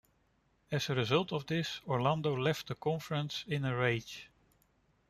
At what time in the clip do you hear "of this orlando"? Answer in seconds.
1.31-2.35